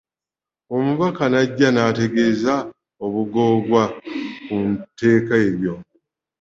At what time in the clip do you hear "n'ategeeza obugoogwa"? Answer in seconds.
1.71-3.83